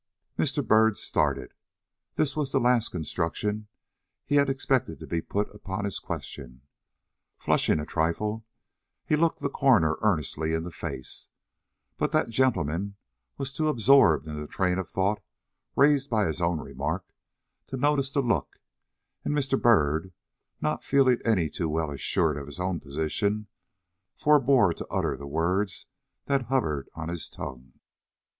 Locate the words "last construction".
2.59-3.67